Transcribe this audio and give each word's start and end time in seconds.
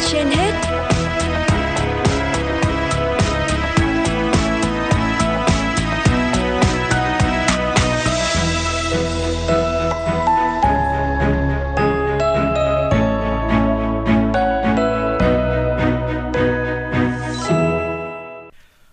trên 0.00 0.26
hết 0.26 0.52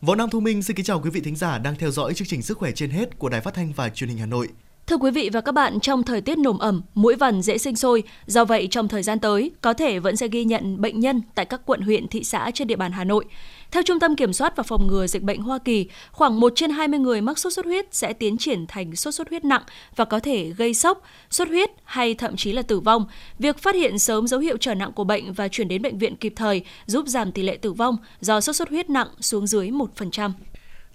Võ 0.00 0.14
Nam 0.14 0.30
Thu 0.30 0.40
Minh 0.40 0.62
xin 0.62 0.76
kính 0.76 0.84
chào 0.84 1.00
quý 1.00 1.10
vị 1.10 1.20
thính 1.20 1.36
giả 1.36 1.58
đang 1.58 1.76
theo 1.76 1.90
dõi 1.90 2.14
chương 2.14 2.28
trình 2.28 2.42
Sức 2.42 2.58
khỏe 2.58 2.72
trên 2.72 2.90
hết 2.90 3.18
của 3.18 3.28
Đài 3.28 3.40
Phát 3.40 3.54
thanh 3.54 3.72
và 3.72 3.88
Truyền 3.88 4.10
hình 4.10 4.18
Hà 4.18 4.26
Nội. 4.26 4.48
Thưa 4.92 4.98
quý 4.98 5.10
vị 5.10 5.30
và 5.32 5.40
các 5.40 5.52
bạn, 5.52 5.80
trong 5.80 6.02
thời 6.02 6.20
tiết 6.20 6.38
nồm 6.38 6.58
ẩm, 6.58 6.82
mũi 6.94 7.14
vằn 7.14 7.42
dễ 7.42 7.58
sinh 7.58 7.76
sôi, 7.76 8.02
do 8.26 8.44
vậy 8.44 8.68
trong 8.70 8.88
thời 8.88 9.02
gian 9.02 9.18
tới 9.18 9.50
có 9.60 9.72
thể 9.72 9.98
vẫn 9.98 10.16
sẽ 10.16 10.28
ghi 10.28 10.44
nhận 10.44 10.80
bệnh 10.80 11.00
nhân 11.00 11.22
tại 11.34 11.44
các 11.44 11.60
quận 11.66 11.80
huyện, 11.80 12.08
thị 12.08 12.24
xã 12.24 12.50
trên 12.54 12.68
địa 12.68 12.76
bàn 12.76 12.92
Hà 12.92 13.04
Nội. 13.04 13.24
Theo 13.70 13.82
Trung 13.82 14.00
tâm 14.00 14.16
Kiểm 14.16 14.32
soát 14.32 14.56
và 14.56 14.62
Phòng 14.62 14.86
ngừa 14.86 15.06
Dịch 15.06 15.22
bệnh 15.22 15.42
Hoa 15.42 15.58
Kỳ, 15.58 15.86
khoảng 16.10 16.40
1 16.40 16.52
trên 16.56 16.70
20 16.70 16.98
người 16.98 17.20
mắc 17.20 17.38
sốt 17.38 17.52
xuất 17.52 17.64
huyết 17.64 17.94
sẽ 17.94 18.12
tiến 18.12 18.38
triển 18.38 18.66
thành 18.66 18.96
sốt 18.96 19.14
xuất 19.14 19.28
huyết 19.28 19.44
nặng 19.44 19.62
và 19.96 20.04
có 20.04 20.20
thể 20.20 20.52
gây 20.56 20.74
sốc, 20.74 21.02
xuất 21.30 21.48
huyết 21.48 21.70
hay 21.84 22.14
thậm 22.14 22.36
chí 22.36 22.52
là 22.52 22.62
tử 22.62 22.80
vong. 22.80 23.06
Việc 23.38 23.58
phát 23.58 23.74
hiện 23.74 23.98
sớm 23.98 24.26
dấu 24.26 24.40
hiệu 24.40 24.56
trở 24.56 24.74
nặng 24.74 24.92
của 24.92 25.04
bệnh 25.04 25.32
và 25.32 25.48
chuyển 25.48 25.68
đến 25.68 25.82
bệnh 25.82 25.98
viện 25.98 26.16
kịp 26.16 26.32
thời 26.36 26.62
giúp 26.86 27.06
giảm 27.06 27.32
tỷ 27.32 27.42
lệ 27.42 27.56
tử 27.56 27.72
vong 27.72 27.96
do 28.20 28.40
sốt 28.40 28.56
xuất 28.56 28.68
huyết 28.68 28.90
nặng 28.90 29.08
xuống 29.20 29.46
dưới 29.46 29.70
1%. 29.70 30.30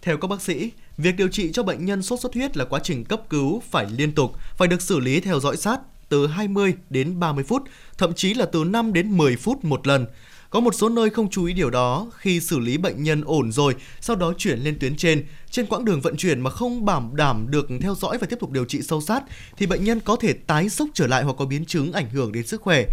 Theo 0.01 0.17
các 0.17 0.27
bác 0.27 0.41
sĩ, 0.41 0.71
việc 0.97 1.15
điều 1.15 1.27
trị 1.27 1.51
cho 1.53 1.63
bệnh 1.63 1.85
nhân 1.85 2.03
sốt 2.03 2.19
xuất 2.19 2.33
huyết 2.33 2.57
là 2.57 2.65
quá 2.65 2.79
trình 2.83 3.05
cấp 3.05 3.21
cứu 3.29 3.63
phải 3.69 3.85
liên 3.97 4.11
tục, 4.11 4.31
phải 4.57 4.67
được 4.67 4.81
xử 4.81 4.99
lý 4.99 5.19
theo 5.19 5.39
dõi 5.39 5.57
sát 5.57 5.79
từ 6.09 6.27
20 6.27 6.73
đến 6.89 7.19
30 7.19 7.43
phút, 7.43 7.63
thậm 7.97 8.13
chí 8.13 8.33
là 8.33 8.45
từ 8.45 8.63
5 8.63 8.93
đến 8.93 9.17
10 9.17 9.35
phút 9.35 9.65
một 9.65 9.87
lần. 9.87 10.05
Có 10.49 10.59
một 10.59 10.75
số 10.75 10.89
nơi 10.89 11.09
không 11.09 11.29
chú 11.29 11.45
ý 11.45 11.53
điều 11.53 11.69
đó 11.69 12.11
khi 12.17 12.39
xử 12.39 12.59
lý 12.59 12.77
bệnh 12.77 13.03
nhân 13.03 13.21
ổn 13.25 13.51
rồi, 13.51 13.75
sau 14.01 14.15
đó 14.15 14.33
chuyển 14.37 14.59
lên 14.59 14.79
tuyến 14.79 14.95
trên. 14.95 15.25
Trên 15.51 15.65
quãng 15.65 15.85
đường 15.85 16.01
vận 16.01 16.17
chuyển 16.17 16.41
mà 16.41 16.49
không 16.49 16.85
bảo 16.85 17.11
đảm 17.13 17.45
được 17.49 17.67
theo 17.81 17.95
dõi 17.95 18.17
và 18.17 18.27
tiếp 18.27 18.37
tục 18.39 18.51
điều 18.51 18.65
trị 18.65 18.81
sâu 18.81 19.01
sát 19.01 19.23
thì 19.57 19.65
bệnh 19.65 19.83
nhân 19.83 19.99
có 19.99 20.15
thể 20.15 20.33
tái 20.33 20.69
sốc 20.69 20.89
trở 20.93 21.07
lại 21.07 21.23
hoặc 21.23 21.35
có 21.37 21.45
biến 21.45 21.65
chứng 21.65 21.91
ảnh 21.91 22.09
hưởng 22.09 22.31
đến 22.31 22.47
sức 22.47 22.61
khỏe. 22.61 22.85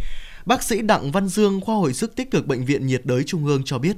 Bác 0.47 0.63
sĩ 0.63 0.83
Đặng 0.83 1.13
Văn 1.13 1.29
Dương, 1.29 1.61
khoa 1.61 1.77
hồi 1.77 1.95
sức 1.95 2.17
tích 2.17 2.31
cực 2.31 2.47
bệnh 2.47 2.65
viện 2.65 2.87
nhiệt 2.87 3.01
đới 3.05 3.25
Trung 3.25 3.47
ương 3.47 3.63
cho 3.65 3.79
biết. 3.79 3.97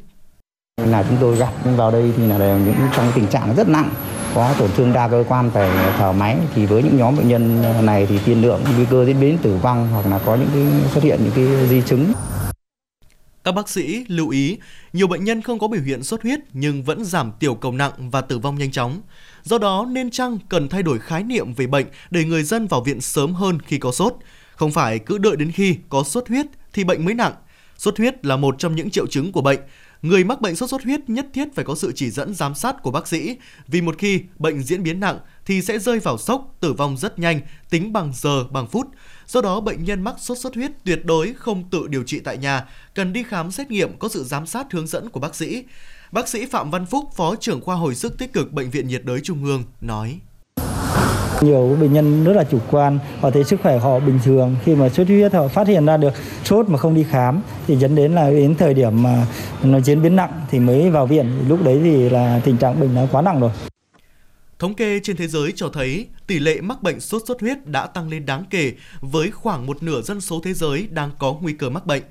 Là 0.85 1.05
chúng 1.09 1.19
tôi 1.21 1.37
gặp 1.37 1.53
vào 1.77 1.91
đây 1.91 2.13
thì 2.17 2.27
là 2.27 2.39
đều 2.39 2.59
những 2.59 2.75
trong 2.97 3.13
tình 3.15 3.27
trạng 3.27 3.57
rất 3.57 3.69
nặng, 3.69 3.91
có 4.35 4.55
tổn 4.59 4.71
thương 4.77 4.93
đa 4.93 5.09
cơ 5.09 5.25
quan 5.29 5.51
phải 5.51 5.95
thở 5.99 6.13
máy 6.13 6.37
thì 6.55 6.67
với 6.67 6.83
những 6.83 6.97
nhóm 6.99 7.17
bệnh 7.17 7.29
nhân 7.29 7.63
này 7.87 8.07
thì 8.07 8.19
tiên 8.25 8.43
lượng 8.43 8.65
nguy 8.77 8.85
cơ 8.91 9.05
diễn 9.05 9.21
biến 9.21 9.39
tử 9.43 9.59
vong 9.63 9.89
hoặc 9.93 10.07
là 10.07 10.19
có 10.19 10.35
những 10.37 10.49
cái 10.55 10.91
xuất 10.95 11.05
hiện 11.05 11.21
những 11.25 11.33
cái 11.35 11.69
di 11.69 11.83
chứng 11.87 12.13
các 13.45 13.53
bác 13.53 13.69
sĩ 13.69 14.05
lưu 14.09 14.29
ý, 14.29 14.59
nhiều 14.93 15.07
bệnh 15.07 15.25
nhân 15.25 15.43
không 15.43 15.59
có 15.59 15.69
biểu 15.69 15.83
hiện 15.83 16.03
sốt 16.03 16.23
huyết 16.23 16.41
nhưng 16.53 16.83
vẫn 16.83 17.05
giảm 17.05 17.33
tiểu 17.39 17.55
cầu 17.55 17.73
nặng 17.73 18.11
và 18.11 18.21
tử 18.21 18.39
vong 18.39 18.59
nhanh 18.59 18.71
chóng. 18.71 19.01
Do 19.43 19.59
đó 19.59 19.87
nên 19.91 20.11
chăng 20.11 20.39
cần 20.49 20.69
thay 20.69 20.83
đổi 20.83 20.99
khái 20.99 21.23
niệm 21.23 21.55
về 21.55 21.67
bệnh 21.67 21.87
để 22.11 22.25
người 22.25 22.43
dân 22.43 22.67
vào 22.67 22.81
viện 22.81 23.01
sớm 23.01 23.35
hơn 23.35 23.59
khi 23.67 23.79
có 23.79 23.93
sốt, 23.93 24.15
không 24.55 24.73
phải 24.73 24.99
cứ 24.99 25.19
đợi 25.19 25.37
đến 25.37 25.53
khi 25.53 25.77
có 25.89 26.03
sốt 26.03 26.29
huyết 26.29 26.47
thì 26.73 26.85
bệnh 26.85 27.05
mới 27.05 27.15
nặng. 27.15 27.33
Sốt 27.79 27.99
huyết 27.99 28.27
là 28.27 28.37
một 28.37 28.55
trong 28.59 28.77
những 28.77 28.91
triệu 28.91 29.07
chứng 29.07 29.33
của 29.33 29.43
bệnh. 29.43 29.61
Người 30.03 30.25
mắc 30.25 30.41
bệnh 30.41 30.57
sốt 30.57 30.71
xuất 30.71 30.85
huyết 30.85 31.11
nhất 31.11 31.27
thiết 31.33 31.49
phải 31.55 31.65
có 31.65 31.75
sự 31.75 31.93
chỉ 31.95 32.11
dẫn 32.11 32.35
giám 32.35 32.55
sát 32.55 32.83
của 32.83 32.91
bác 32.91 33.09
sĩ, 33.09 33.37
vì 33.69 33.81
một 33.81 33.99
khi 33.99 34.21
bệnh 34.39 34.63
diễn 34.63 34.83
biến 34.83 35.01
nặng 35.01 35.19
thì 35.47 35.63
sẽ 35.63 35.79
rơi 35.79 35.99
vào 35.99 36.19
sốc, 36.19 36.57
tử 36.61 36.73
vong 36.73 36.97
rất 36.97 37.19
nhanh, 37.19 37.41
tính 37.71 37.93
bằng 37.93 38.13
giờ, 38.15 38.45
bằng 38.51 38.67
phút. 38.67 38.87
Do 39.27 39.41
đó, 39.41 39.61
bệnh 39.61 39.85
nhân 39.85 40.03
mắc 40.03 40.15
sốt 40.19 40.39
xuất 40.39 40.55
huyết 40.55 40.71
tuyệt 40.85 41.05
đối 41.05 41.33
không 41.33 41.71
tự 41.71 41.87
điều 41.89 42.03
trị 42.03 42.21
tại 42.21 42.39
nhà, 42.39 42.69
cần 42.95 43.13
đi 43.13 43.23
khám 43.23 43.51
xét 43.51 43.71
nghiệm 43.71 43.99
có 43.99 44.09
sự 44.09 44.25
giám 44.25 44.47
sát 44.47 44.73
hướng 44.73 44.87
dẫn 44.87 45.11
của 45.11 45.21
bác 45.21 45.35
sĩ. 45.35 45.65
Bác 46.13 46.29
sĩ 46.29 46.47
Phạm 46.47 46.71
Văn 46.71 46.87
Phúc, 46.87 47.05
Phó 47.17 47.37
trưởng 47.37 47.61
khoa 47.61 47.77
hồi 47.77 47.95
sức 47.95 48.19
tích 48.19 48.33
cực 48.33 48.53
Bệnh 48.53 48.71
viện 48.71 48.89
nhiệt 48.89 49.05
đới 49.05 49.21
Trung 49.21 49.45
ương 49.45 49.65
nói. 49.81 50.21
Nhiều 51.41 51.77
bệnh 51.81 51.93
nhân 51.93 52.25
rất 52.25 52.33
là 52.33 52.45
chủ 52.45 52.59
quan, 52.71 52.99
họ 53.21 53.31
thấy 53.31 53.45
sức 53.45 53.61
khỏe 53.63 53.79
họ 53.79 54.01
bình 54.01 54.19
thường. 54.25 54.57
Khi 54.65 54.75
mà 54.75 54.89
sốt 54.89 55.07
huyết 55.07 55.33
họ 55.33 55.49
phát 55.49 55.69
hiện 55.69 55.87
ra 55.87 55.97
được 55.97 56.15
sốt 56.45 56.69
mà 56.69 56.79
không 56.79 56.95
đi 56.95 57.05
khám 57.11 57.43
thì 57.67 57.77
dẫn 57.77 57.95
đến 57.95 58.13
là 58.13 58.31
đến 58.31 58.55
thời 58.55 58.75
điểm 58.75 59.03
mà 59.03 59.27
nó 59.63 59.81
diễn 59.81 60.03
biến 60.03 60.17
nặng 60.17 60.47
thì 60.51 60.59
mới 60.59 60.91
vào 60.91 61.07
viện. 61.07 61.49
Lúc 61.49 61.65
đấy 61.65 61.81
thì 61.85 62.11
là 62.11 62.41
tình 62.45 62.57
trạng 62.57 62.81
bệnh 62.81 62.95
nó 62.95 63.07
quá 63.13 63.23
nặng 63.23 63.41
rồi. 63.41 63.51
Thống 64.59 64.75
kê 64.75 65.01
trên 65.03 65.17
thế 65.17 65.27
giới 65.27 65.53
cho 65.57 65.69
thấy 65.69 66.07
tỷ 66.27 66.39
lệ 66.39 66.61
mắc 66.61 66.83
bệnh 66.83 67.01
sốt 67.01 67.23
xuất 67.27 67.41
huyết 67.41 67.67
đã 67.67 67.87
tăng 67.87 68.09
lên 68.09 68.27
đáng 68.27 68.45
kể 68.51 68.73
với 69.01 69.31
khoảng 69.31 69.67
một 69.67 69.83
nửa 69.83 70.03
dân 70.03 70.21
số 70.21 70.41
thế 70.45 70.55
giới 70.55 70.89
đang 70.91 71.11
có 71.19 71.37
nguy 71.41 71.53
cơ 71.53 71.71
mắc 71.71 71.87
bệnh. 71.87 72.03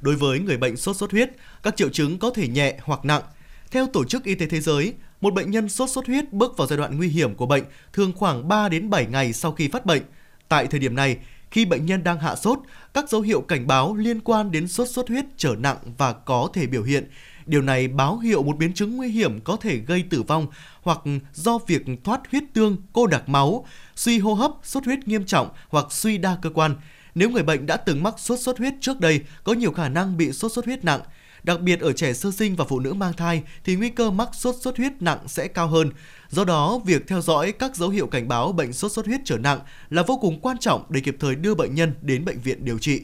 Đối 0.00 0.16
với 0.16 0.38
người 0.38 0.56
bệnh 0.56 0.76
sốt 0.76 0.96
xuất 0.96 1.10
huyết, 1.10 1.30
các 1.62 1.76
triệu 1.76 1.88
chứng 1.88 2.18
có 2.18 2.30
thể 2.30 2.48
nhẹ 2.48 2.74
hoặc 2.82 3.04
nặng. 3.04 3.22
Theo 3.70 3.86
Tổ 3.86 4.04
chức 4.04 4.24
Y 4.24 4.34
tế 4.34 4.46
Thế 4.46 4.60
giới, 4.60 4.92
một 5.20 5.34
bệnh 5.34 5.50
nhân 5.50 5.68
sốt 5.68 5.90
xuất 5.90 6.06
huyết 6.06 6.32
bước 6.32 6.56
vào 6.56 6.66
giai 6.66 6.76
đoạn 6.76 6.96
nguy 6.96 7.08
hiểm 7.08 7.34
của 7.34 7.46
bệnh 7.46 7.64
thường 7.92 8.12
khoảng 8.16 8.48
3 8.48 8.68
đến 8.68 8.90
7 8.90 9.06
ngày 9.06 9.32
sau 9.32 9.52
khi 9.52 9.68
phát 9.68 9.86
bệnh. 9.86 10.02
Tại 10.48 10.66
thời 10.66 10.80
điểm 10.80 10.94
này, 10.94 11.16
khi 11.50 11.64
bệnh 11.64 11.86
nhân 11.86 12.04
đang 12.04 12.20
hạ 12.20 12.36
sốt, 12.36 12.58
các 12.94 13.08
dấu 13.08 13.20
hiệu 13.20 13.40
cảnh 13.40 13.66
báo 13.66 13.94
liên 13.94 14.20
quan 14.20 14.50
đến 14.50 14.68
sốt 14.68 14.88
xuất 14.88 15.08
huyết 15.08 15.24
trở 15.36 15.54
nặng 15.58 15.76
và 15.98 16.12
có 16.12 16.48
thể 16.52 16.66
biểu 16.66 16.82
hiện. 16.82 17.10
Điều 17.46 17.62
này 17.62 17.88
báo 17.88 18.18
hiệu 18.18 18.42
một 18.42 18.56
biến 18.58 18.74
chứng 18.74 18.96
nguy 18.96 19.08
hiểm 19.08 19.40
có 19.40 19.56
thể 19.56 19.76
gây 19.76 20.04
tử 20.10 20.22
vong 20.22 20.46
hoặc 20.82 20.98
do 21.32 21.58
việc 21.66 21.82
thoát 22.04 22.20
huyết 22.30 22.42
tương, 22.54 22.76
cô 22.92 23.06
đặc 23.06 23.28
máu, 23.28 23.66
suy 23.96 24.18
hô 24.18 24.34
hấp, 24.34 24.50
sốt 24.62 24.84
huyết 24.84 25.08
nghiêm 25.08 25.24
trọng 25.24 25.48
hoặc 25.68 25.86
suy 25.90 26.18
đa 26.18 26.36
cơ 26.42 26.50
quan. 26.50 26.74
Nếu 27.14 27.30
người 27.30 27.42
bệnh 27.42 27.66
đã 27.66 27.76
từng 27.76 28.02
mắc 28.02 28.14
sốt 28.18 28.38
xuất 28.38 28.58
huyết 28.58 28.74
trước 28.80 29.00
đây, 29.00 29.20
có 29.44 29.52
nhiều 29.52 29.72
khả 29.72 29.88
năng 29.88 30.16
bị 30.16 30.32
sốt 30.32 30.52
xuất 30.52 30.64
huyết 30.64 30.84
nặng. 30.84 31.00
Đặc 31.42 31.60
biệt 31.60 31.80
ở 31.80 31.92
trẻ 31.92 32.12
sơ 32.12 32.30
sinh 32.30 32.56
và 32.56 32.64
phụ 32.64 32.80
nữ 32.80 32.92
mang 32.92 33.12
thai 33.12 33.42
thì 33.64 33.76
nguy 33.76 33.88
cơ 33.88 34.10
mắc 34.10 34.28
sốt 34.32 34.54
xuất 34.60 34.76
huyết 34.76 34.92
nặng 35.00 35.18
sẽ 35.26 35.48
cao 35.48 35.68
hơn. 35.68 35.90
Do 36.28 36.44
đó, 36.44 36.80
việc 36.84 37.06
theo 37.08 37.20
dõi 37.20 37.52
các 37.52 37.76
dấu 37.76 37.88
hiệu 37.88 38.06
cảnh 38.06 38.28
báo 38.28 38.52
bệnh 38.52 38.72
sốt 38.72 38.92
xuất 38.92 39.06
huyết 39.06 39.20
trở 39.24 39.38
nặng 39.38 39.60
là 39.90 40.02
vô 40.02 40.18
cùng 40.20 40.40
quan 40.40 40.58
trọng 40.58 40.84
để 40.88 41.00
kịp 41.00 41.16
thời 41.20 41.34
đưa 41.34 41.54
bệnh 41.54 41.74
nhân 41.74 41.94
đến 42.02 42.24
bệnh 42.24 42.40
viện 42.40 42.64
điều 42.64 42.78
trị. 42.78 43.02